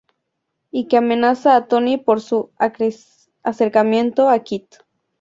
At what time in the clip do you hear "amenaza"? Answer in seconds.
0.97-1.55